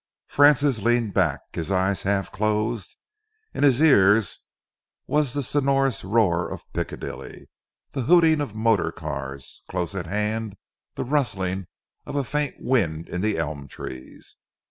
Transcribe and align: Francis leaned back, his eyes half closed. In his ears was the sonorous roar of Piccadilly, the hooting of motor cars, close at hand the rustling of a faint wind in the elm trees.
Francis 0.25 0.79
leaned 0.79 1.13
back, 1.13 1.41
his 1.53 1.71
eyes 1.71 2.01
half 2.01 2.31
closed. 2.31 2.95
In 3.53 3.61
his 3.61 3.79
ears 3.79 4.39
was 5.05 5.33
the 5.33 5.43
sonorous 5.43 6.03
roar 6.03 6.49
of 6.49 6.65
Piccadilly, 6.73 7.51
the 7.91 8.01
hooting 8.01 8.41
of 8.41 8.55
motor 8.55 8.91
cars, 8.91 9.61
close 9.69 9.93
at 9.93 10.07
hand 10.07 10.57
the 10.95 11.03
rustling 11.05 11.67
of 12.07 12.15
a 12.15 12.23
faint 12.23 12.55
wind 12.59 13.09
in 13.09 13.21
the 13.21 13.37
elm 13.37 13.67
trees. 13.67 14.37